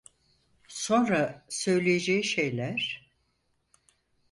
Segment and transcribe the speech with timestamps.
[0.67, 3.11] Sonra söyleyeceği şeyler…